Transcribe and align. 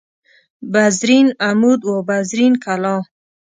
بزرین 0.73 1.27
عمود 1.47 1.81
و 1.91 1.95
بزرین 2.09 2.53
کلاه 2.63 3.03